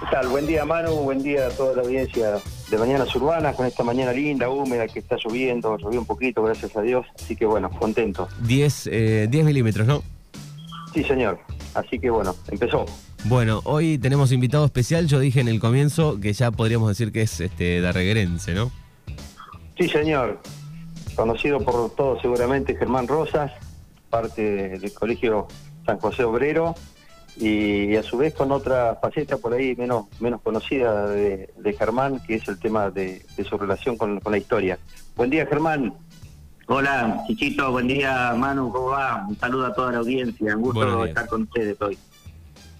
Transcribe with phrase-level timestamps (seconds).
[0.00, 0.28] ¿Qué tal?
[0.28, 0.94] Buen día, Manu.
[1.02, 2.38] Buen día a toda la audiencia
[2.70, 5.76] de Mañanas Urbanas, con esta mañana linda, húmeda, que está lloviendo.
[5.76, 7.04] Llovió un poquito, gracias a Dios.
[7.14, 8.26] Así que bueno, contento.
[8.40, 10.02] 10, eh, 10 milímetros, ¿no?
[10.94, 11.38] Sí, señor.
[11.74, 12.86] Así que bueno, empezó.
[13.24, 15.06] Bueno, hoy tenemos invitado especial.
[15.06, 18.70] Yo dije en el comienzo que ya podríamos decir que es este darreguerense, ¿no?
[19.78, 20.40] Sí, señor.
[21.14, 23.52] Conocido por todos seguramente Germán Rosas,
[24.08, 25.46] parte del Colegio
[25.84, 26.74] San José Obrero
[27.36, 32.36] y, a su vez con otra faceta por ahí menos, menos conocida de, Germán, que
[32.36, 34.78] es el tema de, su relación con, la historia.
[35.16, 35.94] Buen día, Germán.
[36.66, 39.26] Hola, Chichito, buen día, Manu, ¿cómo va?
[39.28, 41.98] Un saludo a toda la audiencia, un gusto estar con ustedes hoy.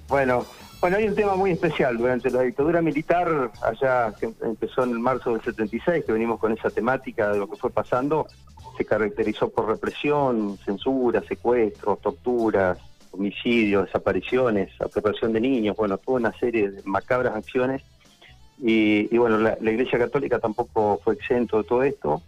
[0.09, 0.45] Bueno,
[0.81, 1.99] bueno, hay un tema muy especial.
[1.99, 6.53] Durante la dictadura militar, allá que empezó en el marzo del 76, que venimos con
[6.53, 8.27] esa temática de lo que fue pasando,
[8.79, 12.79] se caracterizó por represión, censura, secuestros, torturas,
[13.13, 17.83] homicidios, desapariciones, apropiación de niños, bueno, toda una serie de macabras acciones.
[18.63, 22.23] Y, bueno, la, Iglesia Católica tampoco fue exento de todo esto.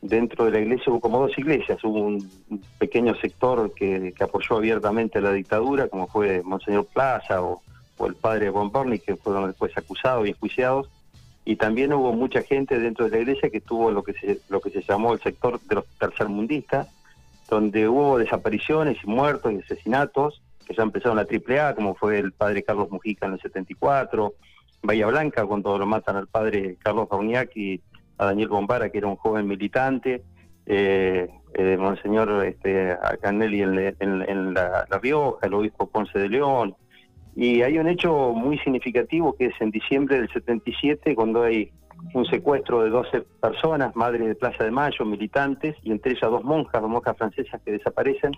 [0.00, 2.30] Dentro de la iglesia hubo como dos iglesias, hubo un,
[2.78, 7.62] pequeño sector que, apoyó abiertamente a la dictadura, como fue Monseñor Plaza o,
[8.06, 10.88] el padre Bomborni, que fueron después acusados y enjuiciados,
[11.44, 14.60] y también hubo mucha gente dentro de la iglesia que tuvo lo que se, lo
[14.60, 16.86] que se llamó el sector de los tercermundistas,
[17.48, 22.32] donde hubo desapariciones y muertos y asesinatos, que ya empezaron la AAA, como fue el
[22.32, 24.34] padre Carlos Mujica en el 74,
[24.82, 27.80] Bahía Blanca, cuando lo matan al padre Carlos Bauniac y
[28.18, 30.22] a Daniel Bombara, que era un joven militante,
[30.66, 36.76] eh, eh, Monseñor este, Canelli en, la, la, Rioja, el obispo Ponce de León.
[37.34, 41.72] Y hay un hecho muy significativo que es en diciembre del 77, cuando hay
[42.14, 46.44] un secuestro de 12 personas, madres de Plaza de Mayo, militantes, y entre ellas dos
[46.44, 48.32] monjas, dos monjas francesas que desaparecen.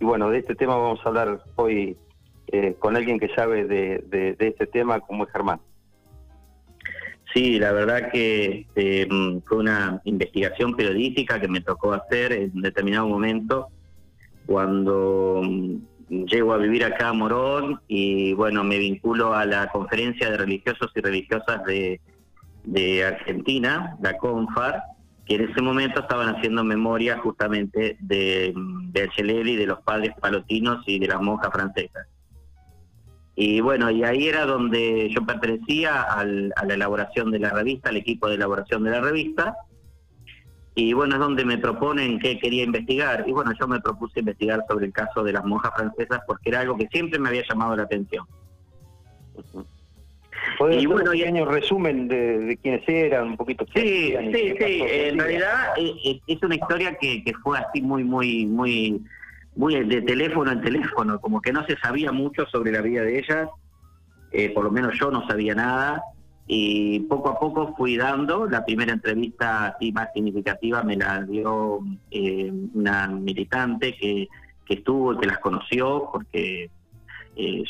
[0.00, 1.96] Y bueno, de este tema vamos a hablar hoy
[2.48, 5.60] eh, con alguien que sabe de, este tema, como es Germán.
[7.34, 9.08] Sí, la verdad que eh,
[9.46, 13.68] fue una investigación periodística que me tocó hacer en determinado momento
[14.46, 15.76] cuando mm,
[16.08, 20.90] llego a vivir acá a Morón y bueno, me vinculo a la conferencia de religiosos
[20.94, 22.00] y religiosas de,
[22.66, 24.82] de Argentina, la CONFAR,
[25.24, 30.84] que en ese momento estaban haciendo memoria justamente de, de y de los padres palotinos
[30.86, 32.06] y de las monjas francesas.
[33.34, 37.96] Y bueno, y ahí era donde yo pertenecía a la elaboración de la revista, al
[37.98, 39.56] equipo de elaboración de la revista.
[40.74, 43.24] Y bueno, es donde me proponen qué quería investigar.
[43.26, 46.60] Y bueno, yo me propuse investigar sobre el caso de las monjas francesas porque era
[46.60, 48.26] algo que siempre me había llamado la atención
[50.70, 53.64] y bueno, y año resumen de, quiénes eran, un poquito.
[53.74, 54.82] Sí, sí, sí.
[54.88, 59.02] En realidad eh, eh, es una historia que, que fue así muy, muy, muy,
[59.54, 63.18] muy de teléfono en teléfono, como que no se sabía mucho sobre la vida de
[63.18, 63.48] ellas.
[64.32, 66.02] Eh, por lo menos yo no sabía nada.
[66.48, 68.46] Y poco a poco fui dando.
[68.46, 71.80] La primera entrevista así más significativa me la dio
[72.74, 74.28] una militante que,
[74.64, 76.70] que estuvo que las conoció porque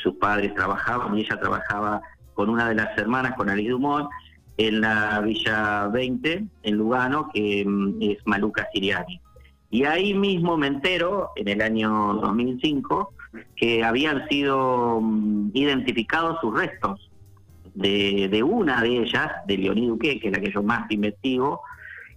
[0.00, 2.00] sus padres trabajaban y ella trabajaba
[2.36, 4.08] con una de las hermanas, con Alice Dumont,
[4.58, 9.20] en la Villa 20, en Lugano, que mm, es Maluca Siriani.
[9.70, 13.12] Y ahí mismo me entero, en el año 2005,
[13.56, 17.10] que habían sido mm, identificados sus restos
[17.74, 21.62] de, una de ellas, de Leoní Duque, que es la que yo más investigo,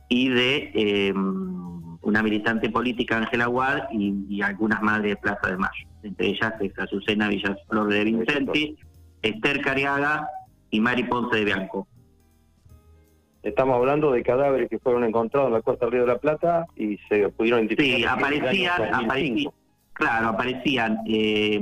[0.08, 5.88] y de eh, una militante política, Ángela Ward, y, algunas madres de Plaza de Mayo.
[6.04, 8.78] Entre ellas es Azucena Villaflor de Vincenti,
[9.22, 10.30] Esther Cariaga
[10.70, 11.88] y Mari Ponce de Bianco.
[13.42, 16.66] Estamos hablando de cadáveres que fueron encontrados en la costa del Río de la Plata
[16.76, 17.98] y se pudieron identificar.
[17.98, 19.54] Sí, aparecían, aparecían,
[19.94, 21.62] claro, aparecían, eh,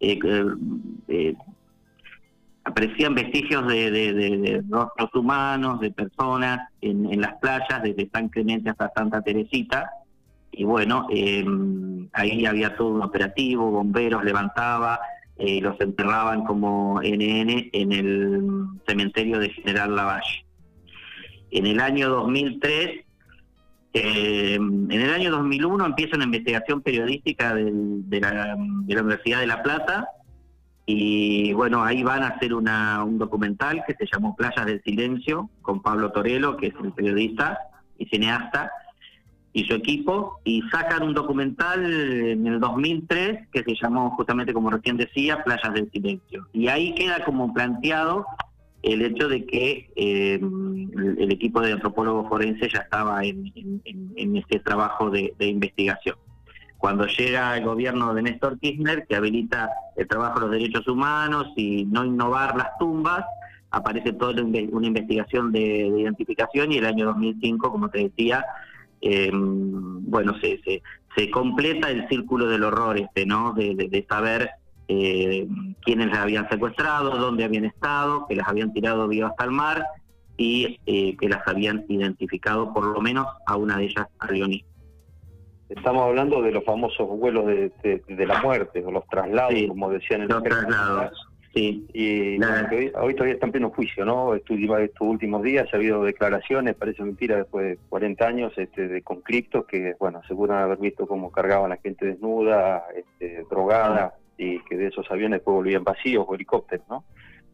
[0.00, 0.18] eh,
[1.08, 1.34] eh,
[2.64, 9.20] aparecían vestigios de, rostros humanos, de personas en, las playas, desde San Clemente hasta Santa
[9.20, 9.90] Teresita.
[10.50, 11.08] Y bueno,
[12.12, 14.98] ahí había todo un operativo, bomberos levantaba,
[15.38, 20.44] eh, los enterraban como NN en el cementerio de General Lavalle.
[21.50, 23.04] En el año 2003,
[23.94, 30.08] eh, en el año 2001 empieza una investigación periodística de, la, Universidad de La Plata
[30.86, 35.50] y bueno, ahí van a hacer una, un documental que se llamó Playas del Silencio
[35.60, 37.58] con Pablo Torello, que es el periodista
[37.98, 38.70] y cineasta,
[39.52, 44.70] y su equipo y sacan un documental en el 2003 que se llamó justamente como
[44.70, 48.26] recién decía Playas del Silencio y ahí queda como planteado
[48.82, 53.52] el hecho de que eh, el, equipo de antropólogos forenses ya estaba en,
[53.84, 56.16] en, este trabajo de, investigación.
[56.78, 61.46] cuando llega el gobierno de Néstor Kirchner, que habilita el trabajo de los derechos humanos
[61.56, 63.24] y no innovar las tumbas,
[63.70, 68.44] aparece toda una investigación de, identificación y el año 2005, como te decía,
[69.02, 70.60] em, bueno, se,
[71.16, 73.52] se, completa el círculo del horror este, ¿no?
[73.52, 74.50] De, saber
[74.88, 75.46] eh,
[75.82, 79.84] quiénes las habían secuestrado, dónde habían estado, que las habían tirado vivo hasta el mar
[80.36, 84.64] y eh, que las habían identificado, por lo menos a una de ellas, a Leoní.
[85.68, 90.28] Estamos hablando de los famosos vuelos de, la muerte, o los traslados, como decían en
[90.28, 91.86] Los traslados, sí.
[91.92, 92.42] Y
[92.96, 94.34] hoy, todavía está en pleno juicio, ¿no?
[94.34, 99.02] Estos, estos últimos días ha habido declaraciones, parece mentira, después de 40 años este, de
[99.02, 104.58] conflictos que, bueno, aseguran haber visto cómo cargaban a la gente desnuda, este, drogada, y
[104.64, 107.04] que de esos aviones después volvían vacíos o helicópteros, ¿no?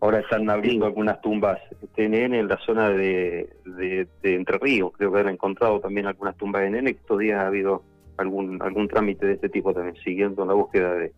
[0.01, 1.59] Ahora están abriendo algunas tumbas
[1.97, 4.93] TNN en la zona de, de, Entre Ríos.
[4.97, 6.89] Creo que han encontrado también algunas tumbas de NN.
[6.89, 7.83] Estos días ha habido
[8.17, 11.13] algún algún trámite de este tipo también, siguiendo la búsqueda de,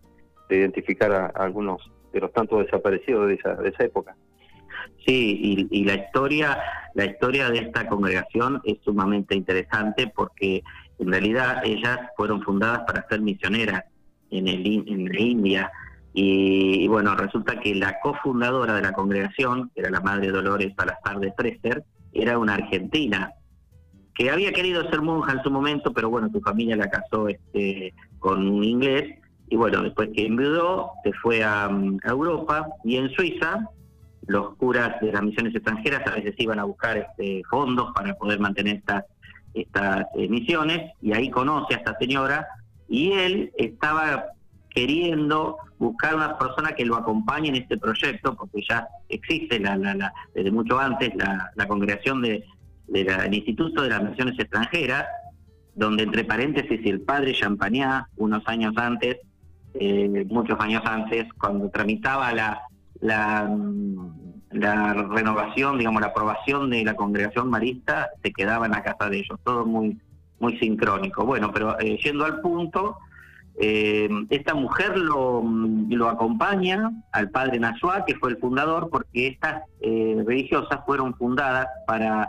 [0.48, 4.16] identificar a, algunos de los tantos desaparecidos de esa, de esa época.
[5.06, 6.58] Sí, y, la historia
[6.94, 10.62] la historia de esta congregación es sumamente interesante porque
[10.98, 13.84] en realidad ellas fueron fundadas para ser misioneras
[14.30, 15.72] en, el, en la India
[16.12, 21.20] y, bueno, resulta que la cofundadora de la congregación, que era la madre Dolores Salazar
[21.20, 23.32] de Freser, era una argentina
[24.14, 27.94] que había querido ser monja en su momento, pero bueno, su familia la casó este,
[28.18, 29.19] con un inglés,
[29.50, 31.68] y bueno, después que enviudó, se fue a,
[32.04, 33.68] Europa, y en Suiza,
[34.28, 38.38] los curas de las misiones extranjeras a veces iban a buscar este, fondos para poder
[38.38, 39.04] mantener estas,
[39.52, 42.46] estas eh, misiones, y ahí conoce a esta señora,
[42.88, 44.26] y él estaba
[44.68, 50.12] queriendo buscar una persona que lo acompañe en este proyecto, porque ya existe la, la,
[50.32, 52.44] desde mucho antes la, la congregación de,
[52.86, 55.06] del Instituto de las Naciones Extranjeras,
[55.74, 59.18] donde entre paréntesis el padre Champagnat, unos años antes,
[59.74, 62.62] eh, muchos años antes, cuando tramitaba la,
[63.00, 63.50] la,
[64.50, 69.18] la, renovación, digamos, la aprobación de la congregación marista, se quedaba en la casa de
[69.18, 69.98] ellos, todo muy,
[70.38, 71.24] muy sincrónico.
[71.24, 72.96] Bueno, pero eh, yendo al punto,
[73.60, 75.42] eh, esta mujer lo,
[75.88, 82.28] lo, acompaña al padre Nasua, que fue el fundador, porque estas religiosas fueron fundadas para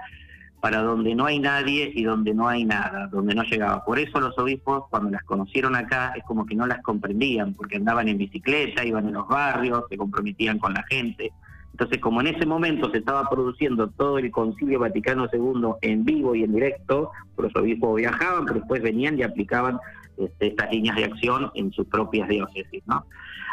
[0.61, 3.83] para donde no hay nadie y donde no hay nada, donde no llegaba.
[3.83, 7.77] Por eso los obispos, cuando las conocieron acá, es como que no las comprendían, porque
[7.77, 11.31] andaban en bicicleta, iban en los barrios, se comprometían con la gente.
[11.71, 16.35] Entonces, como en ese momento se estaba produciendo todo el Concilio Vaticano II en vivo
[16.35, 19.79] y en directo, los obispos viajaban, pero después venían y aplicaban
[20.17, 22.83] este, estas líneas de acción en sus propias diócesis.
[22.85, 23.03] ¿no?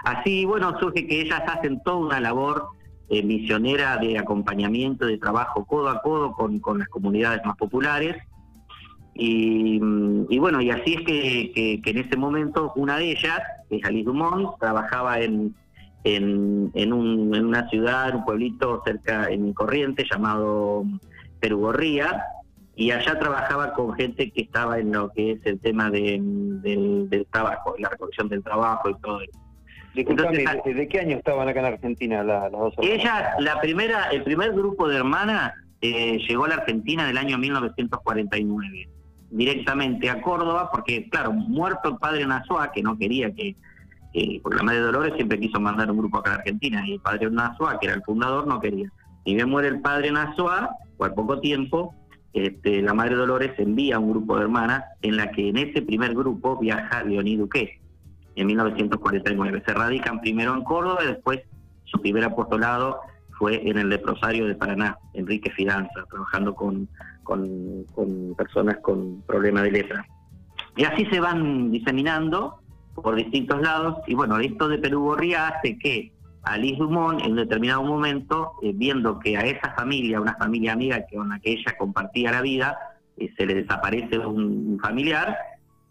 [0.05, 2.69] Así, bueno, surge que ellas hacen toda una labor
[3.08, 8.16] eh, misionera de acompañamiento, de trabajo codo a codo con, con las comunidades más populares.
[9.20, 9.81] Y,
[10.38, 14.56] bueno, y así es que, en ese momento una de ellas, que es Alice Dumont,
[14.60, 15.56] trabajaba en,
[16.05, 20.84] en, en, un, en una ciudad, un pueblito cerca en Corriente llamado
[21.40, 22.22] Perugorría,
[22.76, 27.10] y allá trabajaba con gente que estaba en lo que es el tema de, del,
[27.10, 29.48] del trabajo, la recolección del trabajo y todo eso.
[29.94, 34.88] ¿De qué año estaban acá en Argentina las, dos Ella, la primera, el primer grupo
[34.88, 38.88] de hermanas eh, llegó a la Argentina en el año 1949,
[39.31, 43.56] directamente a Córdoba, porque claro, muerto el padre Nasua, que no quería que,
[44.43, 47.00] porque la madre Dolores siempre quiso mandar un grupo acá a la Argentina, y el
[47.00, 48.91] padre Nasua, que era el fundador, no quería.
[49.25, 51.94] Y bien muere el padre Nasua, o al poco tiempo,
[52.32, 56.15] este, la madre Dolores envía un grupo de hermanas en la que en ese primer
[56.15, 57.81] grupo viaja Leoní Duque
[58.41, 59.63] en 1949.
[59.67, 61.41] Se radican primero en Córdoba y después
[61.85, 63.01] su primer apostolado
[63.39, 66.89] fue en el leprosario de Paraná, Enrique Fidanza, trabajando con,
[67.23, 70.07] con, personas con problema de letra.
[70.77, 72.61] Y así se van diseminando
[72.95, 73.99] por distintos lados.
[74.07, 79.19] Y bueno, esto de Perú Gorría hace que Alice Dumont, en determinado momento, eh, viendo
[79.19, 82.77] que a esa familia, una familia amiga con la que ella compartía la vida,
[83.17, 85.37] eh, se le desaparece un familiar,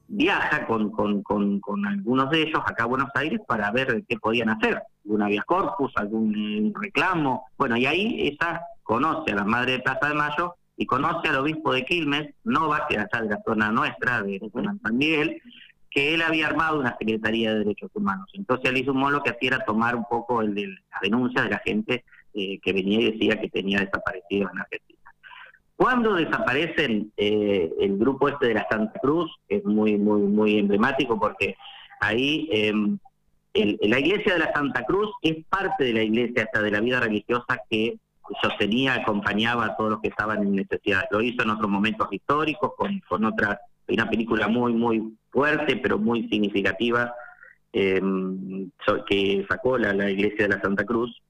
[0.07, 4.49] viaja con, con, con, algunos de ellos acá a Buenos Aires para ver qué podían
[4.49, 7.45] hacer, algún vía corpus, algún eh, reclamo.
[7.57, 11.37] Bueno, y ahí ella conoce a la madre de Plaza de Mayo y conoce al
[11.37, 15.41] obispo de Quilmes, Nova, que allá de la zona nuestra, de San Miguel,
[15.89, 18.29] que él había armado una Secretaría de Derechos Humanos.
[18.33, 21.41] Entonces él hizo un lo que hacía era tomar un poco el de la denuncia
[21.41, 24.96] de la gente eh, que venía y decía que tenía desaparecido en Argentina.
[25.77, 31.19] Cuando desaparecen eh, el grupo este de la Santa Cruz, es muy, muy, muy emblemático
[31.19, 31.55] porque
[32.01, 32.97] ahí em,
[33.53, 36.99] la iglesia de la Santa Cruz es parte de la iglesia hasta de la vida
[36.99, 37.97] religiosa que
[38.41, 41.03] sostenía, acompañaba a todos los que estaban en necesidad.
[41.11, 43.57] Lo hizo en otros momentos históricos, con, con otras
[43.87, 47.13] una película muy, muy fuerte, pero muy significativa,
[47.71, 48.01] eh,
[49.07, 51.21] que sacó la, la, Iglesia de la Santa Cruz.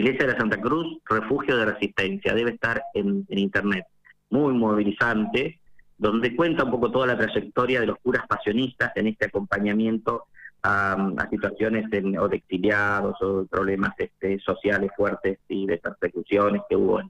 [0.00, 3.84] Iglesia de la Santa Cruz, refugio de resistencia, debe estar en, internet.
[4.30, 5.60] Muy movilizante,
[5.98, 10.24] donde cuenta un poco toda la trayectoria de los curas pasionistas en este acompañamiento
[10.62, 10.96] a,
[11.30, 11.84] situaciones
[12.18, 17.00] o de exiliados o problemas este, sociales fuertes y de persecuciones que hubo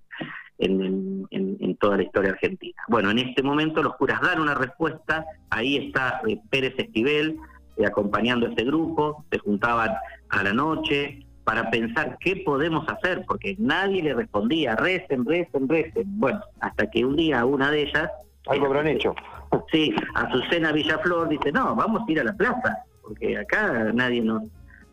[0.59, 2.83] en, en, toda la historia argentina.
[2.89, 7.39] Bueno, en este momento los curas dan una respuesta, ahí está eh, Pérez Esquivel
[7.77, 9.93] eh, acompañando a este grupo, se juntaban
[10.29, 16.05] a la noche para pensar qué podemos hacer, porque nadie le respondía, recen, recen, recen.
[16.07, 18.09] Bueno, hasta que un día una de ellas...
[18.47, 19.15] Algo habrán hecho.
[19.73, 24.45] Sí, Azucena Villaflor dice, no, vamos a ir a la plaza, porque acá nadie nos,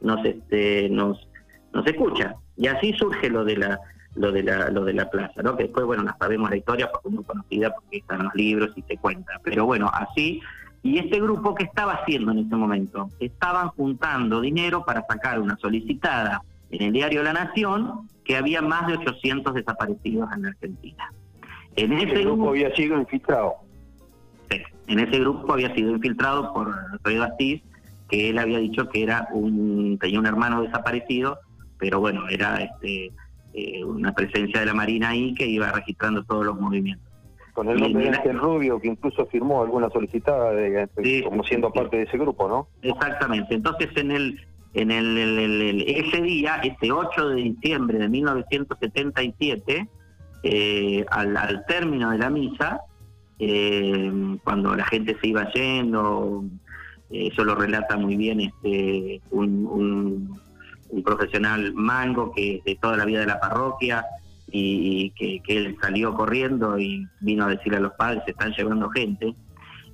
[0.02, 1.28] nos, este, nos,
[1.74, 2.36] nos escucha.
[2.56, 3.80] Y así surge lo de la
[4.16, 5.56] lo de la lo de la plaza, ¿no?
[5.56, 8.72] Que después, bueno, la sabemos la historia porque es muy conocida, porque están los libros
[8.76, 9.32] y se cuenta.
[9.44, 10.42] Pero bueno, así.
[10.88, 13.10] Y este grupo, ¿qué estaba haciendo en ese momento?
[13.20, 16.42] Estaban juntando dinero para sacar una solicitada
[16.72, 21.12] en el diario La Nación que había más de 800 desaparecidos en Argentina.
[21.76, 23.56] En ese, grupo, había sido infiltrado.
[24.50, 27.62] Sí, en ese grupo había sido infiltrado por Rey Astiz,
[28.08, 31.38] que él había dicho que era un tenía un hermano desaparecido,
[31.78, 33.12] pero bueno, era este
[33.54, 37.12] eh, una presencia de la Marina ahí que iba registrando todos los movimientos.
[37.58, 40.88] Con el nombre de Rubio, que incluso firmó alguna solicitada de,
[41.24, 42.68] como siendo parte de ese grupo, ¿no?
[42.84, 43.56] Exactamente.
[43.56, 44.40] Entonces, en el
[44.76, 49.90] en el, ese día, este 8 de diciembre de 1977,
[50.44, 52.82] eh, al, al, término de la misa,
[53.40, 56.44] eh, cuando la gente se iba yendo,
[57.10, 60.38] eso lo relata muy bien este un
[60.90, 64.06] un profesional mango que de toda la vida de la parroquia
[64.50, 68.90] y, que, él salió corriendo y vino a decirle a los padres, se están llevando
[68.90, 69.36] gente.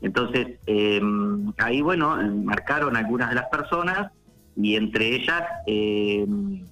[0.01, 4.11] Entonces, em, ahí, bueno, marcaron algunas de las personas
[4.55, 6.25] y entre ellas eh,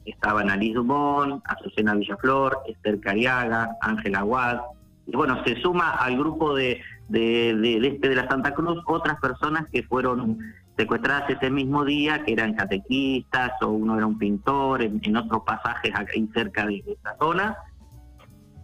[0.06, 4.60] estaban Alice Dumont, Azucena Villaflor, Esther Cariaga, Ángela Aguad.
[5.08, 9.20] Y bueno, se suma al grupo de, de, de, este de la Santa Cruz otras
[9.20, 10.38] personas que fueron
[10.78, 15.92] secuestradas ese mismo día, que eran catequistas o uno era un pintor en, otros pasajes
[15.96, 17.58] aquí cerca de esta zona.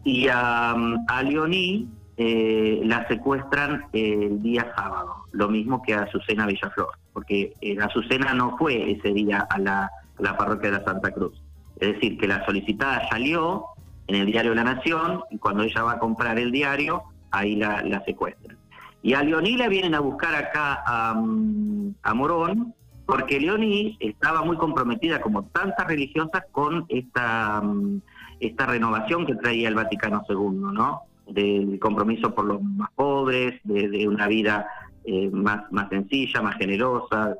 [0.08, 0.72] Y a,
[1.10, 1.86] a Leoní
[2.16, 8.34] eh, la secuestran el día sábado, lo mismo que a Azucena Villaflor, porque eh, Azucena
[8.34, 9.92] no fue ese día a la,
[10.38, 11.34] parroquia de la Santa Cruz.
[11.82, 13.66] Es decir, que la solicitada salió
[14.08, 17.82] en el diario La Nación y cuando ella va a comprar el diario, ahí la,
[17.82, 18.58] la secuestran.
[19.04, 22.74] Y a Leoní la vienen a buscar acá a, Morón,
[23.06, 27.62] porque Leoní estaba muy comprometida, como tantas religiosas, con esta,
[28.40, 31.02] esta renovación que traía el Vaticano II, ¿no?
[31.28, 34.68] Del compromiso por los más pobres, de, una vida
[35.04, 37.36] eh, más, más sencilla, más generosa.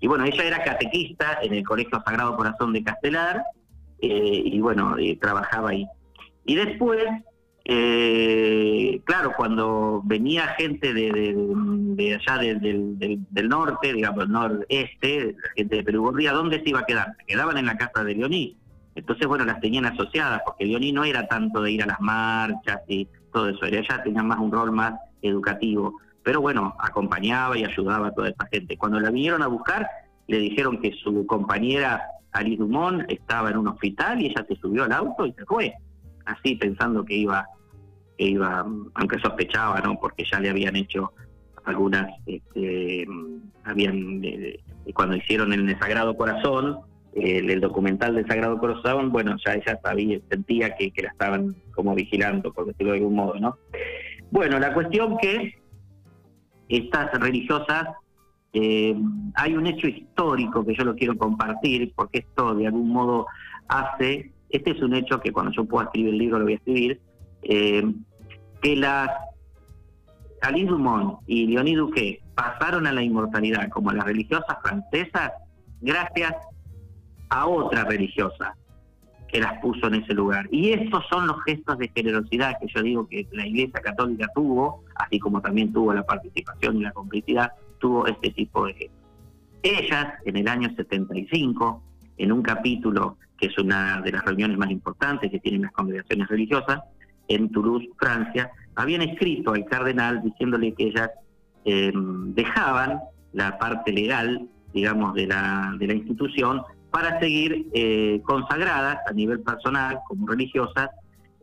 [0.00, 3.42] y bueno, ella era catequista en el Colegio Sagrado Corazón de Castelar,
[4.00, 5.86] eh, y bueno, trabajaba ahí.
[6.46, 7.04] Y después
[7.64, 16.02] eh, claro, cuando venía gente de, allá del, norte, digamos, noreste, la gente de Perú
[16.02, 17.14] volvía, ¿dónde se iba a quedar?
[17.18, 18.56] Se quedaban en la casa de Leoní.
[19.00, 22.82] Entonces, bueno, las tenían asociadas, porque Leoní no era tanto de ir a las marchas
[22.86, 25.98] y todo eso, ella tenía más un rol más educativo.
[26.22, 28.76] Pero bueno, acompañaba y ayudaba a toda esa gente.
[28.76, 29.88] Cuando la vinieron a buscar,
[30.26, 32.02] le dijeron que su compañera
[32.32, 35.74] Alice Dumont estaba en un hospital y ella se subió al auto y se fue
[36.26, 37.46] así pensando que iba
[38.18, 39.98] iba, aunque sospechaba, ¿no?
[39.98, 41.14] Porque ya le habían hecho
[41.64, 43.06] algunas, este,
[43.64, 44.22] habían,
[44.92, 46.80] cuando hicieron el Sagrado Corazón,
[47.14, 52.52] el, documental del Sagrado Corazón, bueno, ya ella sabía, sentía que, la estaban como vigilando,
[52.52, 53.58] por decirlo de algún modo, ¿no?
[54.30, 55.54] Bueno, la cuestión que
[56.68, 57.88] estas religiosas,
[58.52, 58.94] eh,
[59.34, 63.26] hay un hecho histórico que yo lo quiero compartir, porque esto de algún modo
[63.68, 66.56] hace, este es un hecho que cuando yo pueda escribir el libro lo voy a
[66.56, 67.00] escribir,
[67.42, 67.82] eh,
[68.62, 69.08] que las
[70.42, 75.32] Alice Dumont y Leonie Duque pasaron a la inmortalidad como las religiosas francesas
[75.80, 76.34] gracias
[77.30, 78.54] a otra religiosa
[79.28, 80.48] que las puso en ese lugar.
[80.50, 84.84] Y estos son los gestos de generosidad que yo digo que la Iglesia Católica tuvo,
[84.96, 88.98] así como también tuvo la participación y la complicidad, tuvo este tipo de gestos.
[89.62, 91.82] Ellas, en el año 75,
[92.18, 96.28] en un capítulo que es una de las reuniones más importantes que tienen las congregaciones
[96.28, 96.80] religiosas,
[97.28, 101.10] en Toulouse, Francia, habían escrito al cardenal diciéndole que ellas
[101.64, 103.00] eh, dejaban
[103.32, 109.40] la parte legal, digamos, de la, de la institución para seguir eh, consagradas a nivel
[109.40, 110.90] personal como religiosas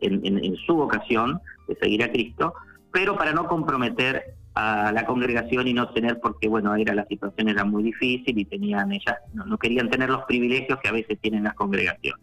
[0.00, 2.54] en, su vocación de seguir a Cristo,
[2.92, 7.48] pero para no comprometer a la congregación y no tener, porque bueno, era la situación
[7.48, 11.44] era muy difícil y tenían ellas, no, querían tener los privilegios que a veces tienen
[11.44, 12.20] las congregaciones.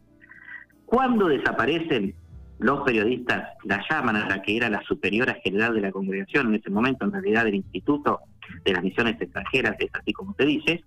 [0.86, 2.16] Cuando desaparecen
[2.60, 6.56] los periodistas, la llaman a la que era la superiora general de la congregación en
[6.56, 8.22] ese momento, en realidad del Instituto
[8.64, 10.84] de las Misiones Extranjeras, es así como se dice,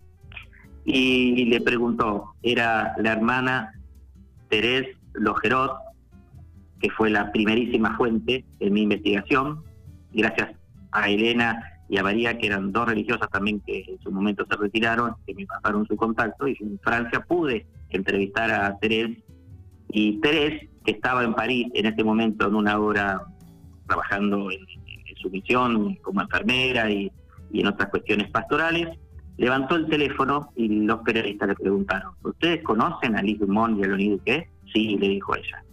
[0.90, 3.72] y le preguntó, era la hermana
[4.48, 5.76] Terés Logerot,
[6.80, 9.62] que fue la primerísima fuente de mi investigación,
[10.12, 10.50] gracias
[10.92, 14.56] a Elena y a María, que eran dos religiosas también que en su momento se
[14.56, 19.18] retiraron, que me pasaron su contacto, y en Francia pude entrevistar a Terés,
[19.90, 23.22] y Terés, que estaba en París en ese momento en una obra
[23.86, 24.60] trabajando en,
[25.20, 27.10] su misión como enfermera y,
[27.52, 28.86] en otras cuestiones pastorales,
[29.38, 33.86] levantó el teléfono y los periodistas le preguntaron, ¿ustedes conocen a Liz Dumont y a
[33.86, 34.48] Leonidas qué?
[34.72, 35.64] Sí, le dijo ella.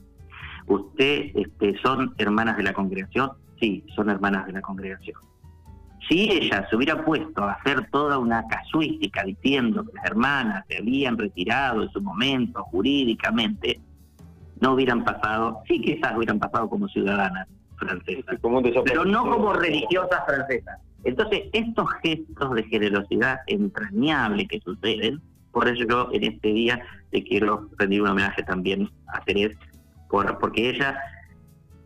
[0.67, 3.31] ¿Usted este, son hermanas de la congregación?
[3.59, 5.17] Sí, son hermanas de la congregación.
[6.07, 10.77] Si ella se hubiera puesto a hacer toda una casuística diciendo que las hermanas se
[10.77, 13.81] habían retirado en su momento jurídicamente,
[14.61, 18.37] no hubieran pasado, sí quizás hubieran pasado como ciudadanas francesas,
[18.85, 20.79] pero no como religiosas francesas.
[21.05, 25.21] Entonces, estos gestos de generosidad entrañable que suceden,
[25.51, 26.81] por eso yo en este día
[27.11, 29.57] le quiero rendir un homenaje también a Teresa,
[30.09, 30.97] por, porque ella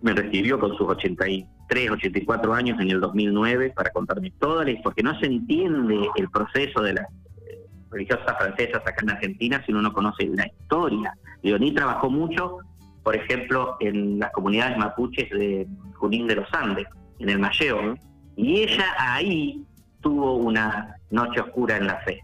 [0.02, 5.04] me recibió con sus 83, 84 años en el 2009 para contarme toda la porque
[5.04, 7.06] no se entiende el proceso de las
[7.46, 11.14] eh, religiosas francesas acá en Argentina si uno no conoce la historia.
[11.44, 12.60] Leoní trabajó mucho,
[13.04, 16.88] por ejemplo, en las comunidades mapuches de Junín de los Andes,
[17.20, 17.96] en el Malleo,
[18.40, 19.66] y ella ahí
[20.00, 22.22] tuvo una noche oscura en la fe.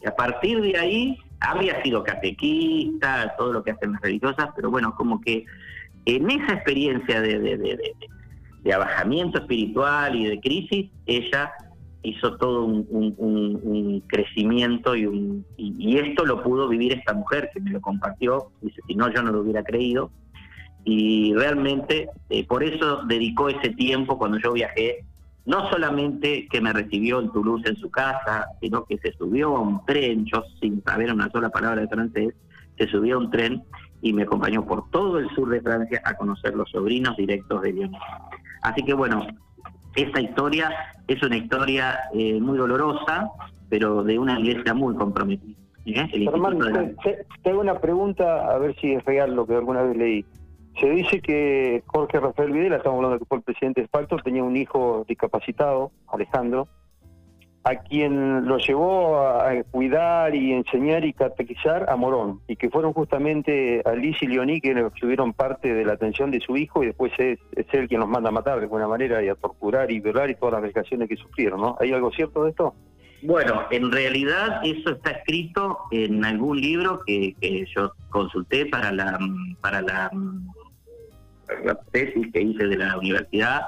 [0.00, 4.70] Y a partir de ahí había sido catequista, todo lo que hacen las religiosas, pero
[4.70, 5.44] bueno, como que
[6.04, 11.50] en esa experiencia de, de, abajamiento espiritual y de crisis, ella
[12.02, 17.70] hizo todo un, crecimiento y, un, y, esto lo pudo vivir esta mujer que me
[17.70, 20.12] lo compartió, dice, si no yo no lo hubiera creído,
[20.84, 25.04] y realmente eh, por eso dedicó ese tiempo cuando yo viajé,
[25.46, 29.60] no solamente que me recibió en Toulouse en su casa, sino que se subió a
[29.60, 32.34] un tren, yo sin saber una sola palabra de francés,
[32.78, 33.62] se subió a un tren
[34.02, 37.72] y me acompañó por todo el sur de Francia a conocer los sobrinos directos de
[37.72, 38.00] Lionel.
[38.62, 39.26] Así que bueno,
[39.96, 40.70] esta historia
[41.08, 43.28] es una historia eh, muy dolorosa,
[43.68, 45.58] pero de una iglesia muy comprometida.
[47.04, 47.24] ¿eh?
[47.42, 50.24] tengo una pregunta, a ver si es real lo que alguna vez leí.
[50.78, 54.42] Se dice que Jorge Rafael Videla, estamos hablando que fue el presidente de Pacto, tenía
[54.42, 56.68] un hijo discapacitado, Alejandro,
[57.64, 62.92] a quien lo llevó a cuidar y enseñar y catequizar a Morón, y que fueron
[62.94, 67.12] justamente Alice y Leoní que tuvieron parte de la atención de su hijo y después
[67.18, 70.30] es, él quien los manda a matar de alguna manera y a torturar y violar
[70.30, 71.76] y todas las vejaciones que sufrieron, ¿no?
[71.80, 72.74] ¿Hay algo cierto de esto?
[73.22, 77.34] Bueno, en realidad eso está escrito en algún libro que,
[77.76, 79.18] yo consulté para la,
[79.60, 80.10] para la,
[81.92, 83.62] tesis que hice de la universidad.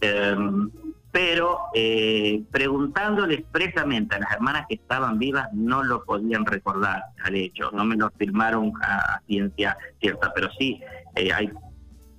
[0.00, 0.70] Em,
[1.14, 7.36] pero eh, preguntándole expresamente a las hermanas que estaban vivas no lo podían recordar al
[7.36, 10.80] hecho, no me lo firmaron a, ciencia cierta, pero sí
[11.14, 11.52] eh, hay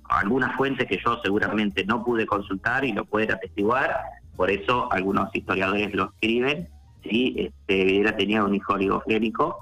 [0.08, 4.00] algunas fuentes que yo seguramente no pude consultar y lo pueden atestiguar,
[4.34, 6.66] por eso algunos historiadores lo escriben,
[7.02, 9.58] sí, este, era tenía un hijo oligogénico,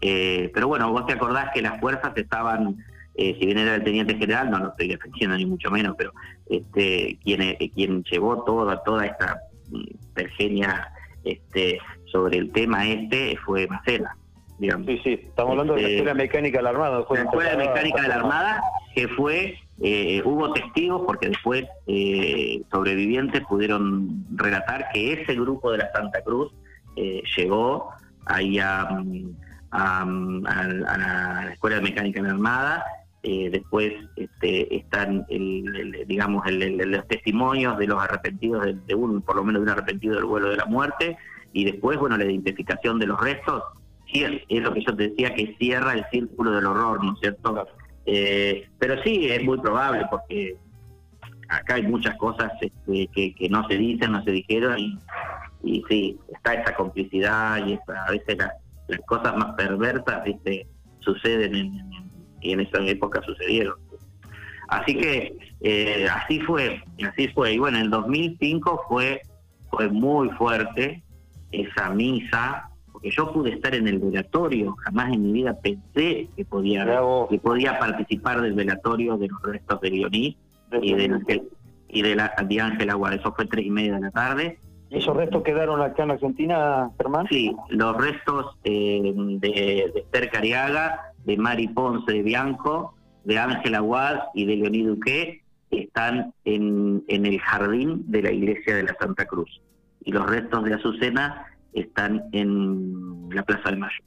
[0.00, 2.78] eh, pero bueno, vos te acordás que las fuerzas estaban
[3.18, 6.12] eh, si bien era el teniente general, no lo estoy defendiendo ni mucho menos, pero
[6.48, 10.92] este, quien, eh, quien llevó toda, toda esta mm, pergenia
[11.24, 11.80] este,
[12.12, 14.16] sobre el tema este fue Macera.
[14.60, 14.86] Digamos.
[14.86, 17.04] Sí, sí, estamos hablando de la este, Escuela Mecánica de la Armada.
[17.10, 18.62] La Escuela Mecánica de la Armada,
[18.94, 21.64] que fue, eh, hubo testigos porque después
[22.70, 26.52] sobrevivientes pudieron relatar que ese grupo de la Santa Cruz
[27.36, 27.90] llegó
[28.26, 29.36] ahí a, mm,
[29.72, 32.84] mm, a, la Escuela de Mecánica de la Armada
[33.30, 39.44] eh, después este, están, el, digamos, los testimonios de los arrepentidos, de, un, por lo
[39.44, 41.18] menos de un arrepentido del vuelo de la muerte,
[41.52, 43.64] y después, bueno, la identificación de los restos,
[44.10, 47.20] sí, es lo que yo te decía, que cierra el círculo del horror, ¿no es
[47.20, 47.66] cierto?
[48.06, 50.56] Eh, pero sí, es muy probable, porque
[51.50, 54.98] acá hay muchas cosas este, que, no se dicen, no se dijeron, y,
[55.62, 60.66] y sí, está esa complicidad y a veces las cosas más perversas ¿viste?
[61.00, 62.07] suceden en
[62.40, 63.74] y en esa época sucedieron.
[64.68, 67.54] Así que eh, así fue, así fue.
[67.54, 69.22] Y bueno, en el 2005 fue,
[69.70, 71.02] fue muy fuerte
[71.50, 76.44] esa misa, porque yo pude estar en el velatorio, jamás en mi vida pensé que
[76.44, 76.84] podía,
[77.30, 80.36] que podía participar del velatorio de los restos de Leoní
[80.82, 81.42] y de,
[81.88, 83.14] y de, la, de Ángel Aguad.
[83.14, 84.58] Eso fue tres y media de la tarde.
[84.90, 87.26] ¿Esos restos quedaron acá en Argentina, Germán?
[87.30, 93.74] Sí, los restos eh, de, de Esther Cariaga, de Mari Ponce de Bianco, de Ángel
[93.74, 98.96] Aguad y de Leonid Duque están en, en el jardín de la iglesia de la
[98.98, 99.60] Santa Cruz.
[100.06, 104.02] Y los restos de Azucena están en la Plaza del Mayo.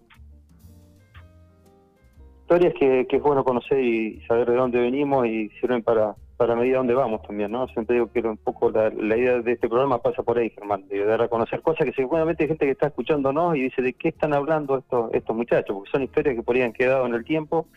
[2.42, 6.56] Historias que, que es bueno conocer y saber de dónde venimos y sirven para, para
[6.56, 7.68] medir a dónde vamos también, ¿no?
[7.68, 11.06] Siempre digo que un poco la, idea de este programa pasa por ahí, Germán, de
[11.06, 14.08] dar a conocer cosas que seguramente hay gente que está escuchándonos y dice de qué
[14.08, 17.68] están hablando estos, estos muchachos, porque son historias que podrían quedado en el tiempo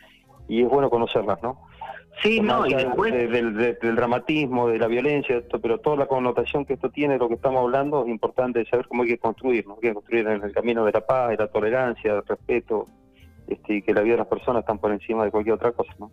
[0.48, 1.59] y es bueno conocerlas, ¿no?
[2.22, 3.12] Sí, no, y después...
[3.12, 7.35] del, dramatismo, de la violencia, esto, pero toda la connotación que esto tiene, lo que
[7.35, 9.74] estamos hablando, es importante saber cómo hay que construir, ¿no?
[9.74, 12.88] Hay que construir en el camino de la paz, de la tolerancia, del respeto,
[13.46, 15.92] este, y que la vida de las personas están por encima de cualquier otra cosa,
[15.98, 16.11] ¿no?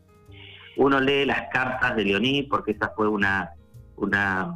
[0.81, 3.51] Uno lee las cartas de Leoní, porque esa fue una,
[3.97, 4.51] una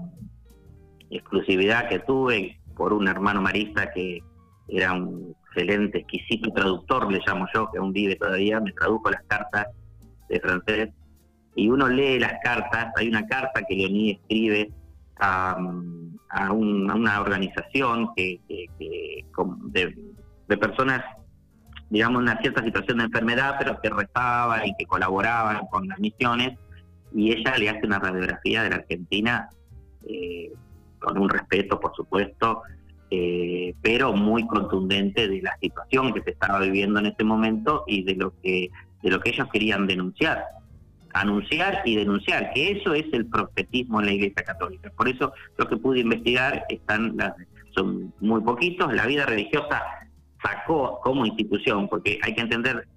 [1.12, 4.24] exclusividad que tuve por un hermano marista que
[4.68, 9.22] era un excelente, exquisito traductor, le llamo yo, que aún vive todavía, me tradujo las
[9.28, 9.68] cartas
[10.28, 10.90] de francés.
[11.54, 14.72] Y uno lee las cartas, hay una carta que Leoní escribe
[15.18, 15.56] a,
[16.52, 21.04] una organización que, de, personas,
[21.96, 26.60] digamos, una cierta situación de enfermedad, pero que rezaban y que colaboraban con las misiones,
[27.14, 29.50] y ella le hace una radiografía de la Argentina
[30.06, 30.52] eh,
[31.00, 32.64] con un respeto, por supuesto,
[33.10, 38.04] eh, pero muy contundente de la situación que se estaba viviendo en ese momento y
[38.04, 38.70] de lo que
[39.02, 40.44] de lo que ellos querían denunciar
[41.14, 44.92] anunciar y denunciar, que eso es el profetismo en la Iglesia Católica.
[44.98, 47.16] Por eso lo que pude investigar están
[47.74, 48.94] son muy poquitos.
[48.94, 49.82] La vida religiosa
[50.46, 52.88] sacó como institución, porque hay que entender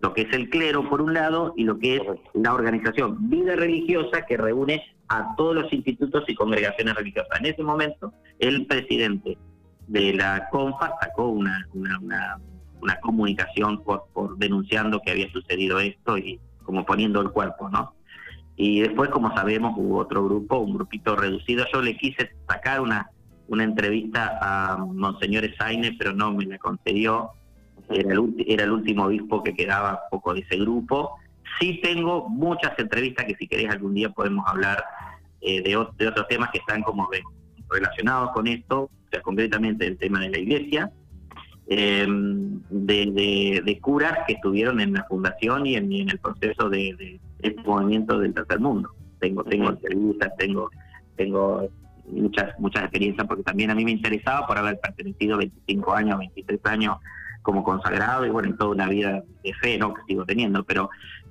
[0.00, 2.02] lo que es el clero por un lado y lo que es
[2.34, 7.40] la organización vida religiosa que reúne a todos los institutos y congregaciones religiosas.
[7.40, 9.38] En ese momento, el presidente
[9.86, 12.38] de la CONFA sacó una, una,
[12.80, 17.94] una, comunicación por, por denunciando que había sucedido esto y como poniendo el cuerpo, ¿no?
[18.56, 21.66] Y después, como sabemos, hubo otro grupo, un grupito reducido.
[21.72, 23.10] Yo le quise sacar una,
[23.48, 27.30] una entrevista a Monseñor Saine, pero no me la concedió.
[27.88, 31.16] Era el, era el último obispo que quedaba poco de ese grupo.
[31.60, 34.84] Sí tengo muchas entrevistas que si querés algún día podemos hablar
[35.40, 37.08] eh, de, de, otros temas que están como
[37.70, 40.90] relacionados con esto, o sea, concretamente el tema de la iglesia,
[41.68, 48.18] eh, de, curas que estuvieron en la fundación y en, el proceso de, este movimiento
[48.18, 48.90] del tercer mundo.
[49.20, 50.70] Tengo, tengo entrevistas, tengo,
[51.16, 51.68] tengo
[52.10, 56.60] muchas, muchas experiencias, porque también a mí me interesaba por haber pertenecido 25 años, 23
[56.64, 56.96] años
[57.42, 59.94] como consagrado y bueno, en toda una vida de fe, ¿no?
[59.94, 60.90] Que sigo teniendo, pero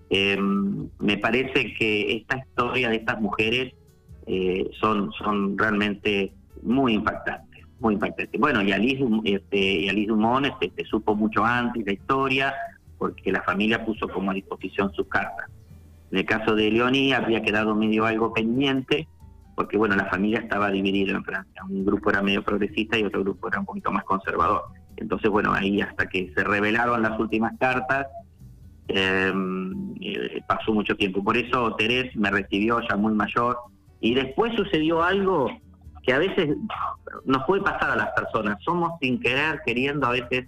[0.09, 3.73] eh, me parece que esta historia de estas mujeres
[4.27, 8.37] eh, son, son realmente muy impactantes muy impactante.
[8.37, 12.53] Bueno, y Alice, este, y Alice Dumont este, supo mucho antes la historia,
[12.97, 15.49] porque la familia puso como a disposición sus cartas.
[16.11, 19.07] En el caso de Leonie había quedado medio algo pendiente,
[19.55, 21.63] porque bueno, la familia estaba dividida en Francia.
[21.69, 24.63] Un grupo era medio progresista y otro grupo era un poquito más conservador.
[24.97, 28.07] Entonces, bueno, ahí hasta que se revelaron las últimas cartas,
[28.87, 31.23] em, eh, pasó mucho tiempo.
[31.23, 33.57] Por eso Terés me recibió ya muy mayor.
[34.01, 35.49] Y después sucedió algo
[36.03, 36.55] que a veces
[37.25, 38.57] nos puede pasar a las personas.
[38.63, 40.47] Somos sin querer, queriendo a veces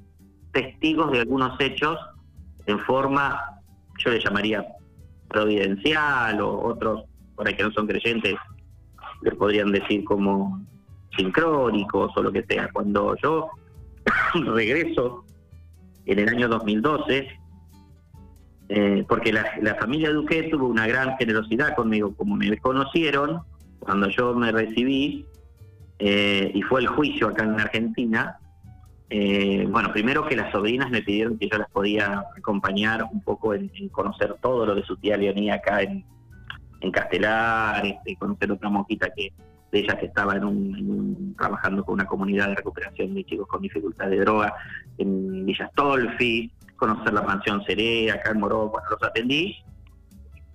[0.52, 1.98] testigos de algunos hechos
[2.65, 3.39] en forma,
[4.04, 4.65] yo le llamaría
[5.30, 7.04] providencial o otros,
[7.36, 8.36] por ahí que no son creyentes,
[9.21, 10.62] les podrían decir como
[11.15, 12.69] sincrónicos o lo que sea.
[12.71, 13.49] Cuando yo
[14.53, 15.25] regreso
[16.06, 17.27] en el año 2012,
[18.69, 23.41] eh, porque la, la familia Duque tuvo una gran generosidad conmigo, como me conocieron,
[23.80, 25.25] cuando yo me recibí,
[25.99, 28.38] eh, y fue el juicio acá en Argentina.
[29.10, 33.53] Eh, bueno, primero que las sobrinas me pidieron que yo las podía acompañar un poco
[33.53, 36.03] en, conocer todo lo de su tía Leonía acá en,
[36.81, 39.31] en Castelar, este, conocer otra mojita que
[39.71, 43.61] de ella que estaba en un, trabajando con una comunidad de recuperación de chicos con
[43.61, 44.53] dificultad de droga
[44.97, 49.55] en Villa Stolfi, conocer la mansión Seré, acá en Moró, bueno, los atendí.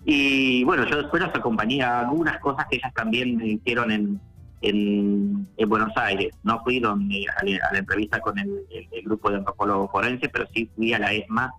[0.04, 4.20] Y bueno, yo después las acompañé a algunas cosas que ellas también hicieron en,
[4.62, 6.35] en, Buenos Aires.
[6.42, 8.66] No fui donde, a, la, entrevista con el,
[9.04, 11.52] grupo de antropólogos forenses, pero sí fui a la ESMA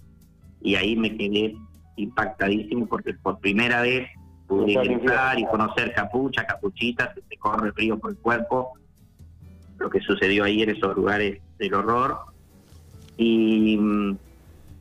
[0.62, 1.56] y ahí me quedé
[1.96, 4.10] impactadísimo porque por primera vez
[4.68, 8.74] entrar y conocer capucha, capuchitas, se te corre frío por el cuerpo,
[9.78, 12.20] lo que sucedió ahí en esos lugares del horror.
[13.18, 13.80] Y,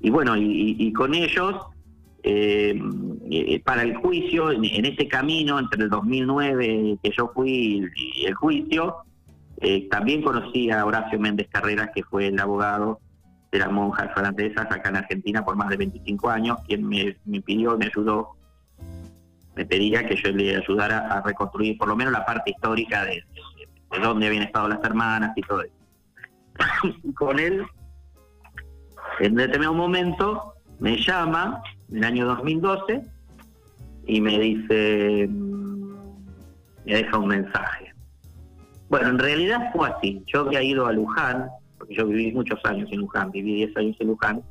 [0.00, 1.56] y bueno, y, con ellos
[2.22, 2.80] eh,
[3.30, 8.34] eh, para el juicio, en, ese camino entre el 2009 que yo fui y el
[8.34, 8.96] juicio,
[9.60, 13.00] eh, también conocí a Horacio Méndez Carreras, que fue el abogado
[13.52, 17.40] de las monjas francesas acá en Argentina por más de 25 años, quien me, me
[17.40, 18.30] pidió, me ayudó,
[19.54, 23.24] me pedía que yo le ayudara a reconstruir por lo menos la parte histórica de,
[23.90, 25.74] de, dónde habían estado las hermanas y todo eso.
[27.14, 27.64] Con él,
[29.20, 33.02] en determinado momento, me llama, en el año 2012,
[34.06, 35.94] y me dice, mm,
[36.84, 37.92] me deja un mensaje.
[38.88, 40.22] Bueno, en realidad fue así.
[40.26, 43.96] Yo había ido a Luján, porque yo viví muchos años en Luján, viví 10 años
[44.00, 44.42] en Luján,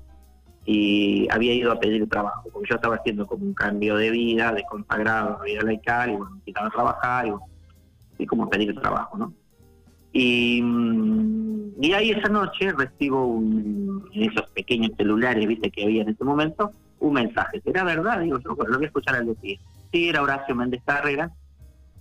[0.66, 4.54] y había ido a pedir trabajo, porque yo estaba haciendo como un cambio de vida,
[4.54, 9.34] de consagrado a vida laical, y bueno, necesitaba trabajar, y, y como pedir trabajo, ¿no?
[10.14, 16.04] Y, mm, y ahí esa noche recibo un, en esos pequeños celulares, viste, que había
[16.04, 17.62] en ese momento, un mensaje.
[17.62, 18.20] ¿Será verdad?
[18.20, 19.60] Digo, yo lo voy a escuchar al decir.
[19.92, 21.32] Sí, era Horacio Méndez Carrera,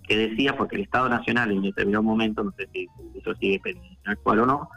[0.07, 3.61] que decía, porque el Estado Nacional en determinado momento, no sé si eso sigue
[4.05, 4.69] actual o no,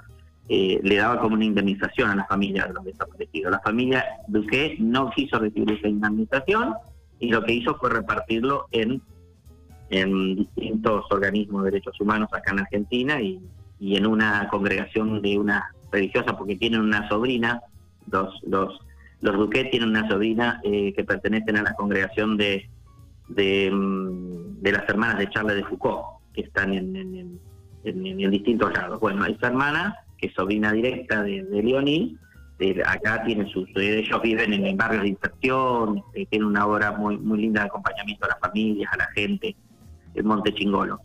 [0.48, 3.52] eh, le daba como una indemnización a la familia de los desaparecidos.
[3.52, 6.74] La familia Duque no quiso recibir esa indemnización
[7.18, 9.00] y lo que hizo fue repartirlo en,
[9.90, 13.40] en distintos organismos de derechos humanos acá en Argentina y,
[13.78, 17.62] y en una congregación de una religiosa, porque tienen una sobrina,
[18.10, 18.78] los, los,
[19.20, 22.68] los Duque tienen una sobrina eh, que pertenecen a la congregación de,
[23.28, 27.38] de, mm, las hermanas de Charles de Foucault, que están en,
[27.84, 28.98] en, distintos lados.
[29.00, 32.18] Bueno, esa hermana que es sobrina directa de, de Leoní,
[32.86, 37.40] acá tienen sus, ellos viven en, barrios de inserción, eh, tienen una obra muy muy
[37.40, 39.54] linda de acompañamiento a las familias, a la gente,
[40.14, 41.00] en Monte Chingolo.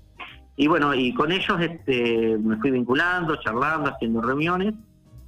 [0.55, 4.73] Y bueno, y con ellos este, me fui vinculando, charlando, haciendo reuniones.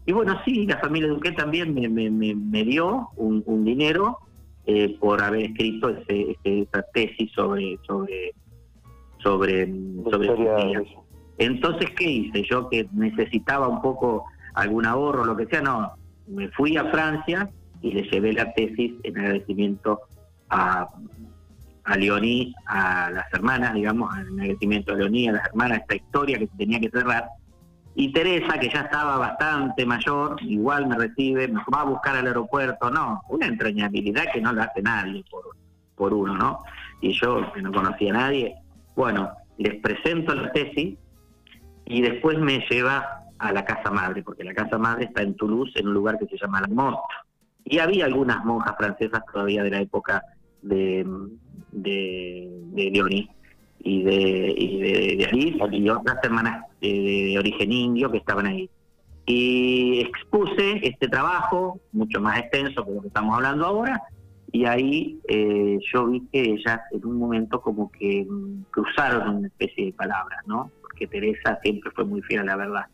[0.06, 4.18] Y bueno, sí, la familia Duque también me, me, me, dio un, un dinero
[4.66, 8.34] eh, por haber escrito ese, esa tesis sobre sobre
[9.24, 9.68] sobre,
[10.10, 11.01] sobre, sobre
[11.46, 12.44] entonces, ¿qué hice?
[12.44, 15.92] Yo que necesitaba un poco algún ahorro, lo que sea, no,
[16.28, 17.50] me fui a Francia
[17.82, 20.02] y le llevé la tesis en agradecimiento
[20.50, 20.88] a,
[21.84, 26.38] a Leoní, a las hermanas, digamos, en agradecimiento a Leoní, a las hermanas, esta historia
[26.38, 27.28] que tenía que cerrar.
[27.96, 32.28] Y Teresa, que ya estaba bastante mayor, igual me recibe, me va a buscar al
[32.28, 35.26] aeropuerto, no, una entrañabilidad que no la hace nadie
[35.96, 36.60] por uno, ¿no?
[37.02, 38.56] Y yo, que no conocía a nadie,
[38.96, 40.98] bueno, les presento la tesis
[41.86, 45.72] y después me lleva a la casa madre, porque la casa madre está en Toulouse,
[45.76, 47.00] en un lugar que se llama La Motte.
[47.66, 50.24] Y había algunas monjas francesas todavía de la época
[50.62, 51.06] de,
[51.72, 53.28] de, de
[53.84, 58.70] y de, y de, Alice y otras hermanas de, origen indio que estaban ahí.
[59.26, 64.02] Y expuse este trabajo, mucho más extenso que lo que estamos hablando ahora,
[64.52, 68.28] y ahí eh, yo vi que ellas en un momento como que
[68.70, 70.72] cruzaron una especie de palabras, ¿no?
[70.98, 72.86] que Teresa siempre fue muy fiel a la verdad.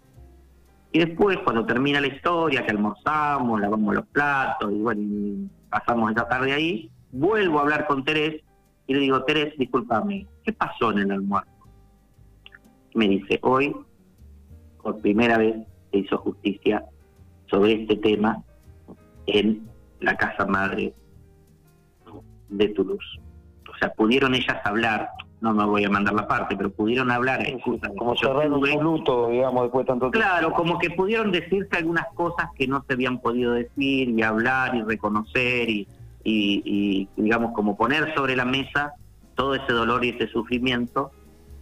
[0.93, 6.27] Y después, cuando termina la historia, que almorzamos, lavamos los platos, y bueno, pasamos esa
[6.27, 8.43] tarde ahí, vuelvo a hablar con Teresa
[8.87, 11.51] y le digo, Teresa, discúlpame, ¿qué pasó en el almuerzo?
[12.95, 13.75] me dice, hoy,
[14.81, 15.55] por primera vez,
[15.91, 16.83] se hizo justicia
[17.47, 18.43] sobre este tema
[19.27, 20.95] en la casa madre
[22.49, 23.19] de Toulouse.
[23.69, 25.09] O sea, pudieron ellas hablar,
[25.41, 27.45] no me voy a mandar la parte, pero pudieron hablar.
[27.97, 30.27] como cerrar un luto, digamos, después de tanto tiempo.
[30.27, 34.75] Claro, como que pudieron decirse algunas cosas que no se habían podido decir y hablar
[34.75, 35.87] y reconocer y,
[36.23, 38.93] y, digamos, como poner sobre la mesa
[39.35, 41.11] todo ese dolor y ese sufrimiento.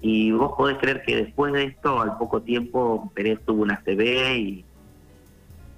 [0.01, 4.37] Y vos podés creer que después de esto, al poco tiempo, Pérez tuvo una CB
[4.37, 4.65] y,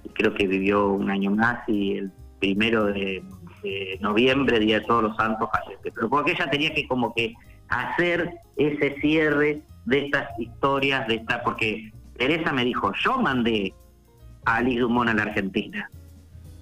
[0.04, 3.22] y creo que vivió un año más y el primero de,
[3.62, 5.92] de noviembre, Día de Todos los Santos, fallece.
[5.92, 7.34] Pero porque ella tenía que como que
[7.68, 13.72] hacer ese cierre de estas historias, de esta, porque Teresa me dijo, yo mandé
[14.44, 15.90] a Alice Dumont a la Argentina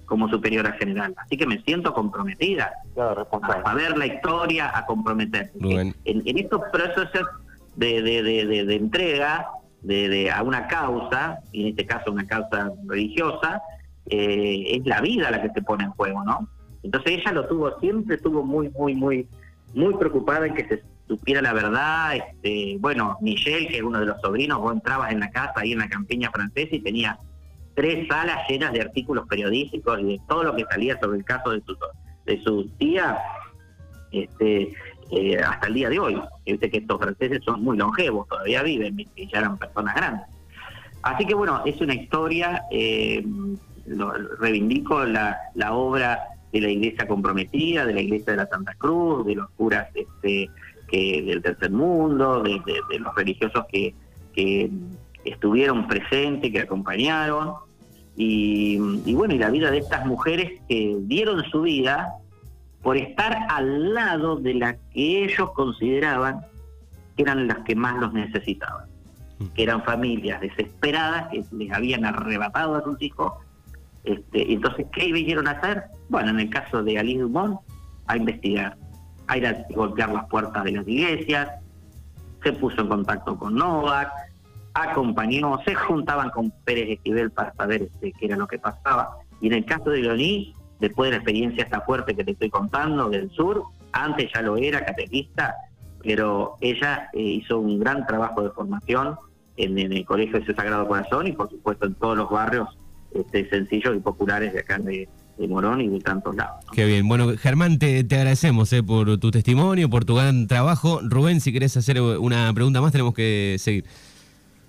[0.05, 5.81] como superiora general, así que me siento comprometida a saber la historia, a comprometerme.
[5.81, 7.27] En, en, estos procesos
[7.75, 9.49] de, de, de, de entrega
[9.81, 13.61] de, a una causa, y en este caso una causa religiosa,
[14.09, 16.47] eh, es la vida la que se pone en juego, ¿no?
[16.87, 19.27] Entonces ella lo tuvo, siempre estuvo muy, muy, muy,
[19.73, 22.15] muy preocupada en que se supiera la verdad.
[22.15, 25.73] Este, bueno, Michel, que es uno de los sobrinos, vos entrabas en la casa ahí
[25.73, 27.19] en la campiña francesa y tenía
[27.75, 31.49] tres salas llenas de artículos periodísticos y de todo lo que salía sobre el caso
[31.49, 31.77] de su,
[32.25, 33.17] de su tía
[34.13, 34.71] este,
[35.11, 36.21] eh, hasta el día de hoy.
[36.45, 40.25] Viste que estos franceses son muy longevos, todavía viven ya eran personas grandes.
[41.01, 43.25] Así que bueno, es una historia, eh,
[44.39, 49.25] reivindico la, la obra de la iglesia comprometida, de la iglesia de la Santa Cruz,
[49.25, 50.49] de los curas este,
[50.87, 52.61] que del tercer mundo, de,
[52.99, 53.93] los religiosos que,
[54.33, 54.69] que
[55.25, 57.55] estuvieron presentes, que acompañaron.
[58.15, 62.13] Y, y, bueno, y la vida de estas mujeres que dieron su vida
[62.81, 66.41] por estar al lado de las que ellos consideraban
[67.17, 68.85] que eran las que más los necesitaban,
[69.55, 73.33] que eran familias desesperadas que les habían arrebatado a sus hijos.
[74.07, 75.83] Este, entonces, ¿qué vinieron a hacer?
[76.07, 77.59] Bueno, en el caso de Alice Dumont,
[78.07, 78.77] a investigar,
[79.27, 81.49] a ir a golpear las puertas de las iglesias,
[82.41, 84.09] se puso en contacto con Novak,
[84.73, 89.17] acompañó, se juntaban con Pérez Esquivel para saber este, qué era lo que pasaba.
[89.41, 92.49] Y en el caso de Leoní, después de la experiencia esta fuerte que te estoy
[92.49, 95.53] contando del sur, antes ya lo era catequista,
[96.01, 99.17] pero ella eh, hizo un gran trabajo de formación
[99.57, 102.76] en, el Colegio de ese Sagrado Corazón y por supuesto en todos los barrios
[103.17, 105.07] este, sencillos y populares de acá de,
[105.47, 106.65] Morón y de tantos lados.
[106.73, 107.07] Qué bien.
[107.07, 110.99] Bueno, Germán, te, agradecemos eh, por tu testimonio, por tu gran trabajo.
[111.03, 113.85] Rubén, si querés hacer una pregunta más, tenemos que seguir.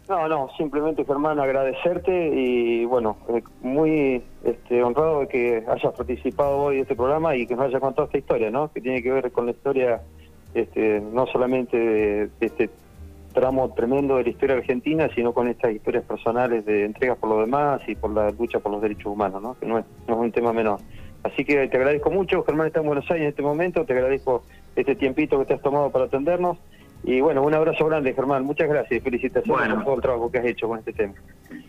[0.09, 6.57] No, no, simplemente Germán, agradecerte y bueno, eh, muy este, honrado de que hayas participado
[6.57, 8.73] hoy en este programa y que nos hayas contado esta historia, ¿no?
[8.73, 10.01] Que tiene que ver con la historia
[10.55, 12.71] este, no solamente de, este
[13.39, 17.41] tramo tremendo de la historia argentina, sino con estas historias personales de entregas por los
[17.41, 19.57] demás y por la lucha por los derechos humanos, ¿no?
[19.59, 20.81] que no es, no es un tema menor.
[21.23, 24.43] Así que te agradezco mucho, Germán está en Buenos Aires en este momento, te agradezco
[24.75, 26.59] este tiempito que te has tomado para atendernos.
[27.05, 28.45] Y bueno, un abrazo grande, Germán.
[28.45, 31.15] Muchas gracias y felicitaciones por todo el trabajo que has hecho con este tema.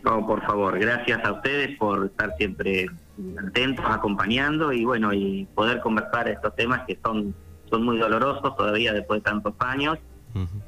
[0.04, 2.88] No, por favor, gracias a ustedes por estar siempre
[3.48, 7.36] atentos, acompañando y bueno, y poder conversar estos temas que son
[7.70, 10.00] son muy dolorosos todavía después de tantos años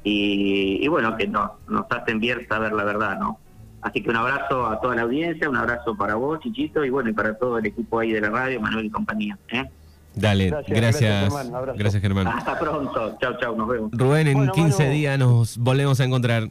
[0.04, 3.38] y, bueno, que nos, nos hacen bien saber la verdad, ¿no?
[3.82, 7.10] Así que un abrazo a toda la audiencia, un abrazo para vos, Chichito, y bueno,
[7.10, 9.36] y para todo el equipo ahí de la radio, Manuel y compañía.
[9.48, 9.68] ¿eh?
[10.14, 11.32] Dale, gracias.
[11.76, 12.28] Gracias, Germán.
[12.28, 13.16] Hasta pronto.
[13.20, 13.90] Chao, chao, nos vemos.
[13.92, 16.48] Rubén, en 15 días nos volvemos a encontrar.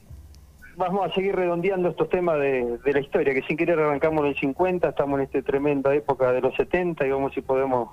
[0.76, 4.30] Vamos a seguir redondeando estos temas de, de, la historia, que sin querer arrancamos en
[4.32, 7.90] el 50, estamos en esta tremenda época de los 70 y vamos si podemos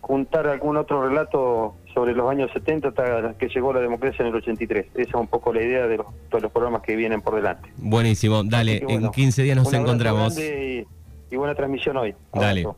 [0.00, 4.36] juntar algún otro relato sobre los años 70 hasta que llegó la democracia en el
[4.36, 4.86] 83.
[4.94, 7.68] Esa es un poco la idea de los, los programas que vienen por delante.
[7.76, 10.38] Buenísimo, dale, en 15 días nos encontramos.
[10.38, 10.86] Y,
[11.34, 12.14] buena transmisión hoy.
[12.32, 12.68] Dale,